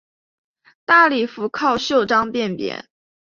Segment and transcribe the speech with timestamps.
[0.83, 2.87] 大礼服靠袖章辨别。